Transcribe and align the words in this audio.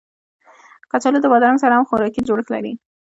کچالو 0.91 1.19
د 1.21 1.25
بادرنګ 1.31 1.59
سره 1.63 1.73
هم 1.77 1.85
خوراکي 1.89 2.21
جوړښت 2.27 2.49
لري 2.55 2.73